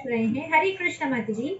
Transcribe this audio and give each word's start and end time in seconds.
पूछ 0.00 0.12
रहे 0.12 0.24
हैं 0.24 0.50
हरे 0.52 0.70
कृष्णा 0.72 1.08
माता 1.10 1.32
जी, 1.32 1.58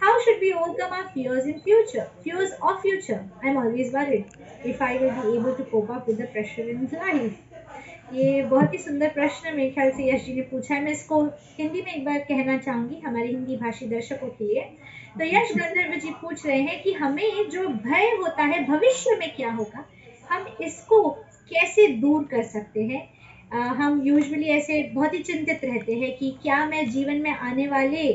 How 0.00 0.12
should 0.22 0.40
we 0.40 0.48
overcome 0.52 0.94
our 0.94 1.08
fears 1.10 1.44
in 1.46 1.60
future? 1.60 2.04
Fears 2.22 2.54
of 2.60 2.80
future. 2.80 3.18
I'm 3.40 3.56
always 3.56 3.92
worried 3.92 4.32
if 4.64 4.80
I 4.82 4.96
will 4.96 5.12
be 5.18 5.36
able 5.36 5.54
to 5.54 5.64
cope 5.64 5.90
up 5.90 6.08
with 6.08 6.18
the 6.18 6.26
pressure 6.26 6.64
in 6.70 6.88
life. 6.92 7.36
ये 8.14 8.42
बहुत 8.48 8.72
ही 8.74 8.78
सुंदर 8.78 9.08
प्रश्न 9.08 9.54
मेरे 9.56 9.70
ख्याल 9.70 9.90
से 9.90 10.08
यश 10.08 10.24
जी 10.24 10.34
ने 10.34 10.42
पूछा 10.48 10.74
है 10.74 10.82
मैं 10.84 10.92
इसको 10.92 11.22
हिंदी 11.58 11.82
में 11.82 11.92
एक 11.92 12.04
बार 12.04 12.18
कहना 12.30 12.56
चाहूँगी 12.58 12.98
हमारे 13.04 13.28
हिंदी 13.28 13.56
भाषी 13.56 13.86
दर्शकों 13.88 14.28
के 14.28 14.44
लिए 14.44 14.62
तो 15.18 15.24
यश 15.24 15.52
गंधर्व 15.56 15.94
जी 16.00 16.10
पूछ 16.22 16.46
रहे 16.46 16.60
हैं 16.62 16.82
कि 16.82 16.92
हमें 16.92 17.48
जो 17.50 17.68
भय 17.86 18.10
होता 18.22 18.42
है, 18.42 18.64
भविष्य 18.66 19.16
में 19.20 19.34
क्या 19.36 19.52
होगा 19.52 19.84
हम 20.30 20.46
इसको 20.60 21.08
कैसे 21.52 21.86
दूर 22.02 22.24
कर 22.30 22.42
सकते 22.42 22.82
हैं 22.82 23.08
हम 23.52 24.00
यूजुअली 24.04 24.48
ऐसे 24.48 24.82
बहुत 24.94 25.14
ही 25.14 25.18
चिंतित 25.22 25.64
रहते 25.64 25.94
हैं 25.94 26.14
कि 26.16 26.30
क्या 26.42 26.64
मैं 26.66 26.88
जीवन 26.90 27.16
में 27.16 27.30
आने 27.30 27.66
वाले 27.68 28.12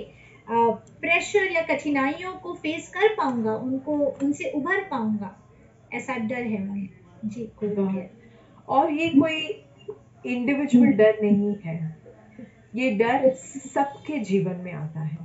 प्रेशर 0.47 1.51
या 1.51 1.61
कठिनाइयों 1.63 2.33
को 2.33 2.53
फेस 2.53 2.87
कर 2.89 3.13
पाऊँगा 3.15 3.55
उनको 3.55 3.97
उनसे 4.23 4.49
उभर 4.51 4.81
पाऊँगा। 4.91 5.35
ऐसा 5.93 6.15
डर 6.17 6.35
है 6.35 6.57
हमें 6.57 6.89
जी 7.25 7.43
कोई 7.57 8.03
और 8.67 8.91
ये 8.91 9.09
कोई 9.09 9.41
इंडिविजुअल 10.25 10.91
डर 10.93 11.17
नहीं 11.21 11.55
है। 11.63 11.75
ये 12.75 12.89
डर 12.91 13.29
सबके 13.33 14.19
जीवन 14.19 14.55
में 14.55 14.71
आता 14.73 15.01
है 15.01 15.17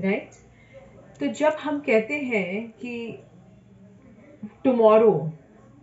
राइट 0.00 0.22
right? 0.22 1.20
तो 1.20 1.26
जब 1.34 1.56
हम 1.60 1.78
कहते 1.80 2.14
हैं 2.14 2.68
कि 2.80 3.18
टुमारो 4.64 5.12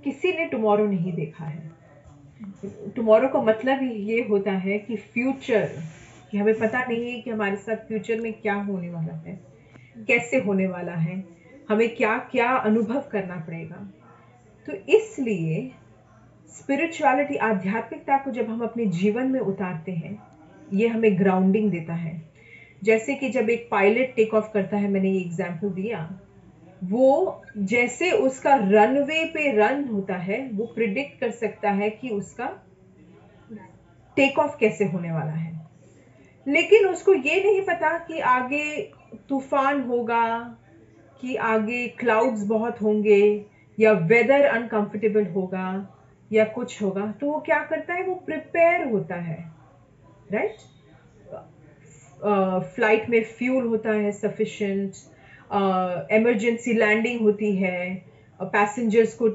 किसी 0.04 0.32
ने 0.34 0.46
टुमारो 0.46 0.86
नहीं 0.88 1.14
देखा 1.14 1.46
है 1.46 1.81
टुमारो 2.96 3.28
का 3.28 3.42
मतलब 3.42 3.80
ये 3.84 4.22
होता 4.30 4.52
है 4.52 4.78
कि 4.80 4.96
फ्यूचर 4.96 5.70
कि 6.32 6.38
हमें 6.38 6.60
पता 6.60 6.80
नहीं 6.80 7.12
है 7.12 7.20
कि 7.22 7.30
हमारे 7.30 7.56
साथ 7.56 7.88
फ्यूचर 7.88 8.20
में 8.22 8.34
क्या 8.34 8.54
होने 8.54 8.90
वाला 8.90 9.14
है, 9.14 9.40
कैसे 10.08 10.38
होने 10.38 10.68
वाला 10.68 10.94
है, 10.94 11.24
हमें 11.70 11.96
क्या 11.96 12.18
क्या 12.32 12.50
अनुभव 12.50 13.04
करना 13.12 13.36
पड़ेगा। 13.48 13.76
तो 14.68 14.74
इसलिए 14.96 15.72
स्पिरिचुअलिटी 16.50 17.36
आध्यात्मिकता 17.36 18.18
को 18.18 18.32
जब 18.32 18.50
हम 18.50 18.62
अपने 18.62 18.86
जीवन 18.86 19.28
में 19.28 19.40
उतारते 19.40 19.92
हैं, 19.92 20.18
ये 20.74 20.88
हमें 20.88 21.18
ग्राउंडिंग 21.20 21.72
देता 21.72 21.94
है। 21.94 22.22
जैसे 22.82 23.16
कि 23.16 23.30
जब 23.30 23.50
एक 23.50 23.68
पायलट 23.72 24.16
टेक 24.16 24.34
ऑफ़ 24.34 24.52
करता 24.54 24.78
है, 24.78 24.90
मैंने 24.90 25.12
ये 25.12 25.20
एग्ज़ाम्पल 25.22 25.70
दिया 25.70 26.00
वो 26.84 27.42
जैसे 27.58 28.12
उसका 28.12 28.56
रनवे 28.56 29.24
पे 29.26 29.52
रन 29.52 29.84
होता 29.88 30.16
है 30.18 30.40
वो 30.54 30.66
प्रिडिक्ट 30.66 31.20
कर 31.20 31.32
सकता 31.32 31.72
है 31.72 31.90
कि 31.90 32.10
उसका 32.10 32.48
टेक 34.18 34.40
ऑफ़ 34.40 34.58
कैसे 34.60 34.86
होने 34.86 35.12
वाला 35.12 35.32
है 35.32 35.60
लेकिन 36.48 36.88
उसको 36.88 37.14
ये 37.14 37.44
नहीं 37.44 37.62
पता 37.62 37.98
कि 37.98 38.20
आगे 38.20 38.82
तूफ़ान 39.30 39.82
होगा 39.82 40.26
कि 41.22 41.36
आगे 41.36 41.88
क्लाउड्स 41.88 42.44
बहुत 42.44 42.82
होंगे 42.82 43.46
या 43.78 43.92
वेदर 43.92 44.46
अनकंफर्टेबल 44.46 45.26
होगा 45.26 45.68
या 46.32 46.44
कुछ 46.46 46.82
होगा 46.82 47.06
तो 47.12 47.28
वो 47.28 47.40
क्या 47.40 47.64
करता 47.64 47.94
है 47.94 48.08
वो 48.08 48.16
प्रिपेयर 48.16 48.88
होता 48.92 49.16
है 49.16 49.40
राइट 50.32 50.50
right? 50.50 50.68
फ़्लाइट 52.76 53.04
uh, 53.04 53.10
में 53.10 53.24
फ्यूल 53.24 53.66
होता 53.66 53.92
है 53.92 54.12
सफिशिएंट 54.12 54.94
इमरजेंसी 55.52 56.74
लैंडिंग 56.74 57.22
होती 57.22 57.56
है 57.56 58.10
पैसेंजर्स 58.40 59.14
को 59.14 59.28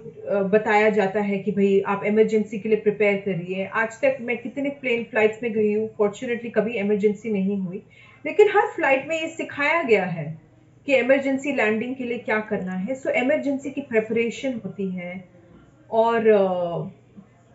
बताया 0.50 0.88
जाता 0.90 1.20
है 1.20 1.38
कि 1.38 1.50
भाई 1.52 1.80
आप 1.86 2.04
इमरजेंसी 2.04 2.58
के 2.58 2.68
लिए 2.68 2.78
प्रिपेयर 2.78 3.16
करिए। 3.26 3.64
आज 3.74 4.00
तक 4.00 4.16
मैं 4.20 4.36
कितने 4.38 4.70
प्लेन 4.80 5.04
फ्लाइट्स 5.10 5.42
में 5.42 5.52
गई 5.52 5.72
हूँ 5.74 5.88
फॉर्चुनेटली 5.98 6.50
कभी 6.50 6.78
इमरजेंसी 6.78 7.30
नहीं 7.30 7.58
हुई। 7.58 7.82
लेकिन 8.24 8.48
हर 8.48 8.66
फ़्लाइट 8.66 9.06
में 9.08 9.20
ये 9.20 9.28
सिखाया 9.28 9.82
गया 9.82 10.04
है 10.06 10.26
कि 10.86 10.96
इमरजेंसी 10.96 11.52
लैंडिंग 11.52 11.94
के 11.96 12.04
लिए 12.04 12.18
क्या 12.18 12.40
करना 12.50 12.74
है। 12.74 12.94
सो 12.94 13.10
इमरजेंसी 13.20 13.70
की 13.70 13.80
प्रेपरेशन 13.82 14.60
होती 14.64 14.88
है 14.90 15.24
और 15.90 16.30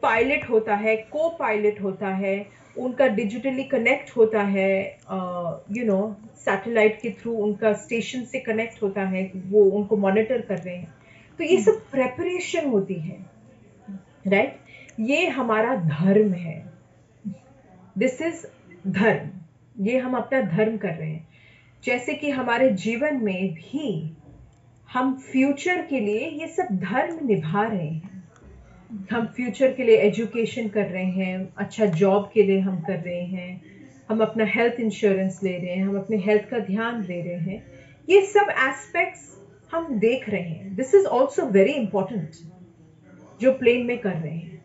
पायलट 0.03 0.49
होता 0.49 0.75
है 0.75 0.95
को 1.11 1.29
पायलट 1.39 1.81
होता 1.81 2.13
है। 2.16 2.35
उनका 2.77 3.07
डिजिटली 3.07 3.63
कनेक्ट 3.63 4.15
होता 4.17 4.41
है 4.43 4.97
यू 5.77 5.85
नो 5.85 6.15
सैटेलाइट 6.37 6.99
के 7.01 7.09
थ्रू 7.11 7.33
उनका 7.37 7.73
स्टेशन 7.73 8.23
से 8.23 8.39
कनेक्ट 8.39 8.81
होता 8.83 9.01
है, 9.01 9.31
वो 9.35 9.63
उनको 9.63 9.97
मॉनिटर 9.97 10.41
कर 10.41 10.57
रहे 10.57 10.75
हैं। 10.75 10.93
तो 11.39 11.43
ये 11.43 11.61
सब 11.61 11.81
प्रेपरेशन 11.91 12.69
होती 12.69 12.93
है 12.93 13.17
राइट 14.27 14.49
right? 14.49 15.09
ये 15.09 15.27
हमारा 15.29 15.75
धर्म 15.75 16.33
है। 16.33 16.71
दिस 17.97 18.21
इज़ 18.21 18.45
धर्म। 18.87 19.29
ये 19.85 19.97
हम 19.97 20.15
अपना 20.17 20.41
धर्म 20.41 20.77
कर 20.77 20.93
रहे 20.93 21.09
हैं। 21.09 21.27
जैसे 21.83 22.13
कि 22.13 22.29
हमारे 22.29 22.69
जीवन 22.71 23.23
में 23.23 23.53
भी 23.53 24.17
हम 24.89 25.13
फ्यूचर 25.31 25.81
के 25.81 25.99
लिए 25.99 26.29
ये 26.31 26.47
सब 26.47 26.67
धर्म 26.71 27.27
निभा 27.27 27.63
रहे 27.63 27.87
हैं। 27.87 28.10
हम 29.12 29.25
फ्यूचर 29.35 29.72
के 29.72 29.84
लिए 29.84 29.97
एजुकेशन 29.97 30.68
कर 30.69 30.85
रहे 30.85 31.03
हैं 31.06 31.53
अच्छा 31.57 31.85
जॉब 31.85 32.29
के 32.34 32.44
लिए 32.44 32.59
हम 32.59 32.79
कर 32.81 32.97
रहे 33.00 33.22
हैं, 33.24 33.62
हम 34.09 34.22
अपना 34.22 34.46
हेल्थ 34.46 34.79
इंश्योरेंस 34.79 35.40
ले 35.44 35.57
रहे 35.57 35.75
हैं, 35.75 35.84
हम 35.84 35.97
अपने 35.97 36.18
हेल्थ 36.18 36.50
का 36.50 36.59
ध्यान 36.59 37.02
दे 37.02 37.22
रहे 37.22 37.35
हैं, 37.35 37.63
ये 38.07 38.22
सब 38.22 38.50
एस्पेक्ट्स 38.59 39.29
हम 39.72 40.00
देख 40.00 40.29
रहे 40.29 40.41
हैं। 40.41 40.75
This 40.75 40.94
is 40.96 41.06
also 41.07 41.46
very 41.50 41.74
important 41.74 42.31
जो 43.41 43.52
प्लेन 43.53 43.85
में 43.85 43.97
कर 44.00 44.13
रहे 44.13 44.31
हैं। 44.31 44.62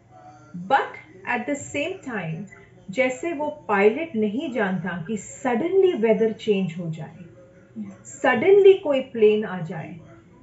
But 0.67 0.97
at 1.31 1.51
the 1.51 1.55
same 1.57 1.93
time 2.07 2.45
जैसे 2.91 3.33
वो 3.33 3.49
पायलट 3.69 4.17
नहीं 4.17 4.51
जानता 4.53 5.05
कि 5.09 5.17
सडनली 5.17 5.93
वेदर 5.99 6.33
चेंज 6.35 6.75
हो 6.79 6.91
जाए 6.91 7.25
सडनली 8.07 8.75
कोई 8.75 9.01
प्लेन 9.13 9.45
आ 9.45 9.61
जाए, 9.61 9.95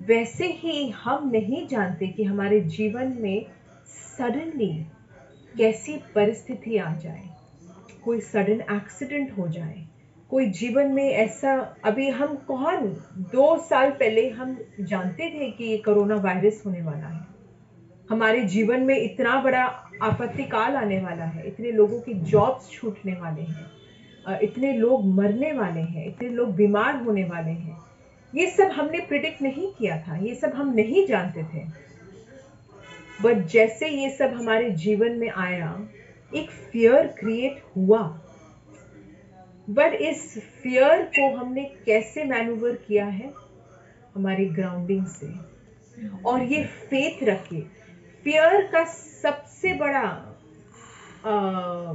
वैसे 0.07 0.47
ही 0.53 0.89
हम 0.95 1.29
नहीं 1.33 1.65
जानते 1.67 2.07
कि 2.07 2.23
हमारे 2.23 2.59
जीवन 2.61 3.15
में 3.19 3.45
सडनली 3.87 4.73
कैसी 5.57 5.97
परिस्थिति 6.15 6.77
आ 6.77 6.93
जाए, 6.95 7.23
कोई 8.05 8.19
सडन 8.21 8.61
एक्सीडेंट 8.75 9.37
हो 9.37 9.47
जाए, 9.47 9.83
कोई 10.31 10.45
जीवन 10.51 10.91
में 10.91 11.09
ऐसा, 11.09 11.53
अभी 11.83 12.09
हम 12.11 12.35
कौन? 12.47 12.87
दो 13.31 13.57
साल 13.59 13.91
पहले 13.91 14.29
हम 14.29 14.57
जानते 14.81 15.29
थे 15.31 15.49
कि 15.51 15.63
ये 15.63 15.77
कोरोना 15.77 16.15
वायरस 16.15 16.61
होने 16.65 16.81
वाला 16.81 17.07
है। 17.07 17.21
हमारे 18.09 18.43
जीवन 18.47 18.81
में 18.81 18.97
इतना 18.97 19.41
बड़ा 19.41 19.63
आपत्तिकाल 20.01 20.75
आने 20.75 20.99
वाला 21.01 21.25
है, 21.25 21.47
इतने 21.47 21.71
लोगों 21.71 21.99
की 21.99 22.13
जॉब्स 22.13 22.71
छूटने 22.71 23.13
वाले 23.13 23.41
हैं 23.41 23.71
इतने 24.43 24.71
लोग 24.73 25.05
मरने 25.05 25.51
वाले 25.51 25.79
हैं, 25.79 26.05
इतने 26.07 26.27
लोग 26.29 26.53
बीमार 26.55 26.95
होने 26.95 27.23
वाले 27.23 27.51
हैं। 27.51 27.77
ये 28.33 28.49
सब 28.49 28.69
हमने 28.71 28.99
प्रिडिक्ट 28.99 29.41
नहीं 29.41 29.71
किया 29.73 29.97
था, 30.01 30.15
ये 30.17 30.35
सब 30.35 30.53
हम 30.55 30.73
नहीं 30.73 31.05
जानते 31.07 31.43
थे। 31.43 31.63
बट 33.21 33.45
जैसे 33.45 33.87
ये 33.87 34.09
सब 34.09 34.33
हमारे 34.33 34.69
जीवन 34.69 35.11
में 35.11 35.29
आया 35.29 35.87
एक 36.35 36.49
फियर 36.49 37.07
क्रिएट 37.19 37.61
हुआ। 37.77 38.01
बट 39.69 39.93
इस 39.93 40.37
फियर 40.63 41.03
को 41.15 41.35
हमने 41.35 41.63
कैसे 41.85 42.23
मैनूवर 42.23 42.75
किया 42.87 43.05
है? 43.05 43.31
हमारी 44.15 44.45
ग्राउंडिंग 44.45 45.05
से। 45.05 45.27
और 46.25 46.43
ये 46.43 46.63
फेथ 46.63 47.23
रखे 47.23 47.61
फियर 48.23 48.61
का 48.71 48.83
सबसे 48.85 49.73
बड़ा 49.73 50.05
आ, 51.25 51.93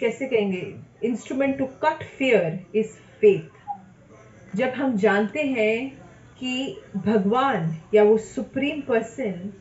कैसे 0.00 0.26
कहेंगे? 0.26 0.74
Instrument 1.04 1.58
to 1.58 1.66
cut 1.66 2.04
fear 2.18 2.66
is 2.74 2.92
faith 3.20 4.56
जब 4.56 4.68
हम 4.68 4.96
जानते 4.96 5.42
हैं 5.42 5.90
कि 6.38 6.80
भगवान 6.96 7.76
या 7.94 8.02
वो 8.02 8.16
सुप्रीम 8.18 8.80
पर्सन 8.80 9.52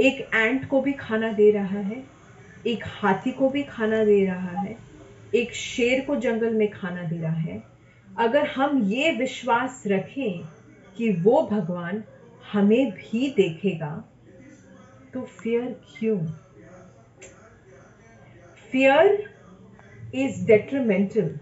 एक 0.00 0.20
एंट 0.34 0.68
को 0.68 0.80
भी 0.80 0.92
खाना 0.92 1.32
दे 1.32 1.50
रहा 1.50 1.80
है, 1.80 2.02
एक 2.66 2.84
हाथी 2.86 3.30
को 3.30 3.48
भी 3.48 3.62
खाना 3.62 4.04
दे 4.04 4.24
रहा 4.26 4.60
है, 4.60 4.76
एक 5.34 5.54
शेर 5.54 6.00
को 6.00 6.16
जंगल 6.16 6.54
में 6.54 6.68
खाना 6.70 7.02
दे 7.02 7.18
रहा 7.18 7.32
है। 7.32 7.62
अगर 8.18 8.46
हम 8.46 8.82
ये 8.84 9.12
विश्वास 9.12 9.82
रखें 9.86 10.42
कि 10.96 11.10
वो 11.12 11.42
भगवान 11.42 12.02
हमें 12.52 12.90
भी 12.90 13.28
देखेगा 13.30 13.92
तो 15.14 15.22
फियर 15.22 15.80
क्यों? 15.98 16.18
फियर 18.72 19.34
इज़ 20.14 20.46
डेट्रीमेंटल 20.46 21.34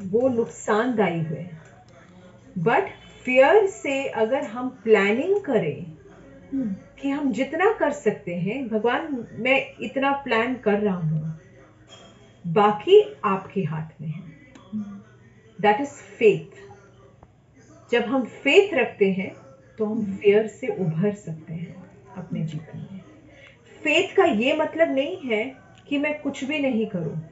वो 0.00 0.28
नुकसानदायी 0.28 1.20
है। 1.20 1.50
बट 2.58 2.88
फियर 3.24 3.66
से 3.66 4.04
अगर 4.08 4.44
हम 4.44 4.68
प्लानिंग 4.84 5.40
करें 5.40 5.92
कि 7.00 7.10
हम 7.10 7.32
जितना 7.32 7.72
कर 7.72 7.90
सकते 7.90 8.34
हैं, 8.34 8.68
भगवान, 8.68 9.26
मैं 9.32 9.76
इतना 9.80 10.12
प्लान 10.12 10.54
कर 10.54 10.78
रहा 10.78 10.94
हूँ। 10.94 11.38
बाकी 12.46 13.14
आपके 13.24 13.62
हाथ 13.62 14.00
में 14.00 14.08
है। 14.08 14.22
दैट 15.60 15.80
इज़ 15.80 15.88
फेथ 15.88 16.62
जब 17.90 18.02
हम 18.02 18.24
फेथ 18.24 18.74
रखते 18.74 19.12
हैं 19.12 19.36
तो 19.78 19.84
हम 19.84 20.04
फेयर 20.04 20.46
से 20.46 20.68
उभर 20.68 21.14
सकते 21.14 21.54
हैं 21.54 21.84
अपने 22.16 22.40
जीवन 22.40 22.76
में। 22.76 23.00
फेथ 23.82 24.16
का 24.16 24.24
ये 24.24 24.56
मतलब 24.56 24.94
नहीं 24.94 25.16
है 25.16 25.56
कि 25.88 25.98
मैं 25.98 26.20
कुछ 26.20 26.44
भी 26.44 26.58
नहीं 26.58 26.86
करूँ। 26.86 27.30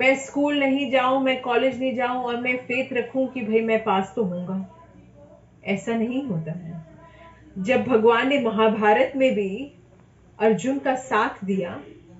मैं 0.00 0.14
स्कूल 0.14 0.58
नहीं 0.58 0.90
जाऊँ, 0.90 1.22
मैं 1.22 1.40
कॉलेज 1.40 1.80
नहीं 1.80 1.94
जाऊँ 1.94 2.24
और 2.24 2.36
मैं 2.36 2.56
फेथ 2.56 2.92
रखूँ 2.92 3.28
कि 3.28 3.42
भाई 3.42 3.60
मैं 3.60 3.84
पास 3.84 4.12
तो 4.16 4.24
होऊँगा। 4.24 4.74
ऐसा 5.64 5.94
नहीं 5.94 6.24
होता 6.24 6.52
है। 6.52 6.97
जब 7.58 7.84
भगवान 7.84 8.28
ने 8.28 8.38
महाभारत 8.40 9.12
में 9.16 9.34
भी 9.34 9.72
अर्जुन 10.38 10.78
का 10.78 10.94
साथ 10.94 11.44
दिया, 11.44 11.70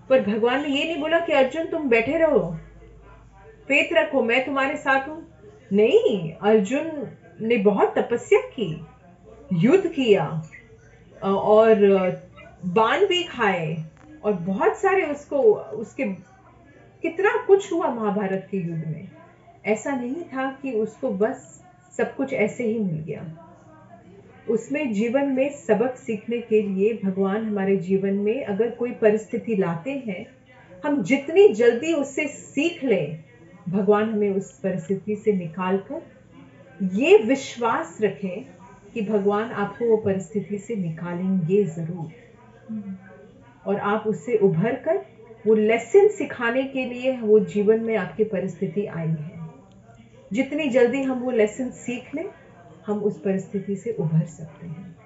पर 0.08 0.20
भगवान 0.22 0.62
ने 0.62 0.68
ये 0.68 0.84
नहीं 0.84 1.00
बोला 1.00 1.18
कि 1.20 1.32
अर्जुन 1.32 1.66
तुम 1.66 1.88
बैठे 1.88 2.18
रहो 2.18 2.40
फेथ 3.68 3.92
रखो, 3.92 4.22
मैं 4.22 4.44
तुम्हारे 4.46 4.76
साथ 4.76 5.08
हूँ। 5.08 5.22
नहीं, 5.72 6.32
अर्जुन 6.32 6.90
ने 7.40 7.56
बहुत 7.56 7.94
तपस्या 7.98 8.40
की, 8.50 8.70
युद्ध 9.52 9.86
किया 9.86 10.24
और 11.22 11.84
बाण 12.66 13.06
भी 13.06 13.22
खाए, 13.24 13.76
और 14.24 14.32
बहुत 14.32 14.76
सारे 14.76 15.02
उसको, 15.02 15.42
उसके 15.74 16.04
कितना 17.04 17.36
कुछ 17.46 17.72
हुआ 17.72 17.90
महाभारत 17.90 18.48
के 18.50 18.56
युद्ध 18.56 18.86
में। 18.86 19.08
ऐसा 19.66 19.90
नहीं 19.90 20.22
था 20.24 20.50
कि 20.62 20.72
उसको 20.72 21.10
बस 21.10 21.62
सब 21.96 22.14
कुछ 22.16 22.32
ऐसे 22.32 22.64
ही 22.64 22.78
मिल 22.78 23.04
गया। 23.04 23.47
उसमें 24.50 24.92
जीवन 24.92 25.26
में 25.26 25.50
सबक 25.56 25.96
सीखने 25.96 26.38
के 26.40 26.60
लिए 26.62 26.92
भगवान 27.04 27.44
हमारे 27.44 27.76
जीवन 27.76 28.14
में 28.14 28.44
अगर 28.44 28.70
कोई 28.70 28.92
परिस्थिति 28.92 29.56
लाते 29.56 29.90
हैं, 30.06 30.26
हम 30.84 31.02
जितनी 31.02 31.48
जल्दी 31.48 31.92
उससे 31.92 32.26
सीख 32.26 32.84
लें, 32.84 33.18
भगवान 33.68 34.10
हमें 34.10 34.30
उस 34.30 34.52
परिस्थिति 34.60 35.16
से 35.16 35.32
निकाल 35.32 35.76
कर 35.90 36.06
ये 36.94 37.16
विश्वास 37.18 37.98
रखें 38.02 38.44
कि 38.94 39.00
भगवान 39.02 39.50
आपको 39.52 39.84
वो 39.84 39.96
परिस्थिति 39.96 40.58
से 40.58 40.76
निकालेंगे 40.76 41.64
ज़रूर। 41.64 42.10
और 43.66 43.78
आप 43.78 44.04
उससे 44.06 44.36
उभर 44.38 44.74
कर 44.74 45.04
वो 45.46 45.54
लेसन 45.54 46.08
सिखाने 46.08 46.62
के 46.64 46.84
लिए 46.84 47.16
वो 47.16 47.38
जीवन 47.40 47.80
में 47.80 47.96
आपकी 47.96 48.24
परिस्थिति 48.24 48.84
आई 48.86 49.06
है। 49.06 49.36
जितनी 50.32 50.68
जल्दी 50.68 51.02
हम 51.02 51.18
वो 51.18 51.30
लेसन 51.30 51.70
सीख 51.70 52.14
लें 52.14 52.24
हम 52.88 53.02
उस 53.04 53.18
परिस्थिति 53.18 53.76
से 53.76 53.90
उभर 53.92 54.24
सकते 54.26 54.66
हैं। 54.66 54.97